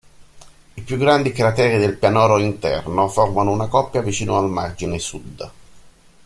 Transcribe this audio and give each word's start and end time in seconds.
I 0.73 0.81
più 0.81 0.97
grandi 0.97 1.31
crateri 1.31 1.77
del 1.77 1.95
pianoro 1.95 2.39
interno 2.39 3.07
formano 3.07 3.51
una 3.51 3.67
coppia 3.67 4.01
vicino 4.01 4.35
al 4.39 4.49
margine 4.49 4.97
sud. 4.97 5.51